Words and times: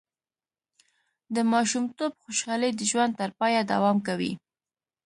د 1.35 1.37
ماشومتوب 1.53 2.11
خوشحالي 2.23 2.69
د 2.75 2.81
ژوند 2.91 3.13
تر 3.19 3.29
پایه 3.39 3.61
دوام 3.71 3.97
کوي. 4.07 4.31